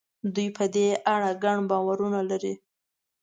[0.33, 2.53] دوی په دې اړه ګڼ باورونه لري.